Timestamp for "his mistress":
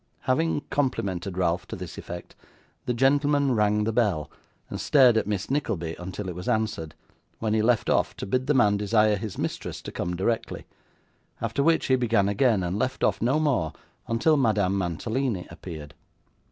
9.15-9.79